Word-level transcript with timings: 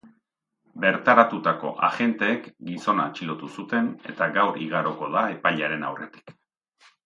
Bertaratutako 0.85 1.73
agenteek 1.89 2.49
gizona 2.71 3.07
atxilotu 3.11 3.53
zuten 3.59 3.93
eta 4.15 4.31
gaur 4.41 4.61
igaroko 4.67 5.15
da 5.19 5.27
epailearen 5.39 5.91
aurretik. 5.93 6.39